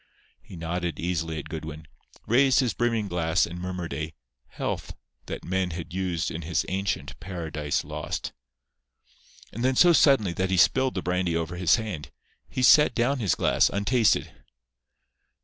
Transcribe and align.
He 0.41 0.55
nodded 0.55 0.99
easily 0.99 1.37
at 1.37 1.47
Goodwin, 1.47 1.85
raised 2.25 2.59
his 2.59 2.73
brimming 2.73 3.07
glass 3.07 3.45
and 3.45 3.59
murmured 3.61 3.93
a 3.93 4.15
"health" 4.47 4.95
that 5.27 5.45
men 5.45 5.69
had 5.69 5.93
used 5.93 6.31
in 6.31 6.41
his 6.41 6.65
ancient 6.69 7.19
Paradise 7.19 7.83
Lost. 7.83 8.33
And 9.53 9.63
then 9.63 9.75
so 9.75 9.93
suddenly 9.93 10.33
that 10.33 10.49
he 10.49 10.57
spilled 10.57 10.95
the 10.95 11.03
brandy 11.03 11.35
over 11.37 11.55
his 11.55 11.75
hand, 11.75 12.09
he 12.49 12.63
set 12.63 12.95
down 12.95 13.19
his 13.19 13.35
glass, 13.35 13.69
untasted. 13.69 14.31